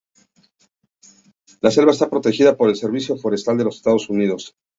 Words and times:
La 1.61 1.69
selva 1.69 1.91
está 1.91 2.09
protegida 2.09 2.57
por 2.57 2.69
el 2.71 2.75
Servicio 2.75 3.15
Forestal 3.17 3.59
de 3.59 3.65
los 3.65 3.75
Estados 3.75 4.09
Unidos. 4.09 4.55